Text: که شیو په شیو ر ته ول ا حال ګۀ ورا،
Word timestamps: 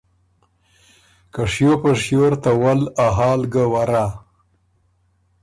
که 1.33 1.41
شیو 1.51 1.73
په 1.81 1.91
شیو 2.01 2.23
ر 2.31 2.33
ته 2.43 2.51
ول 2.61 2.81
ا 3.05 3.07
حال 3.17 3.41
ګۀ 3.53 3.65
ورا، 3.73 4.05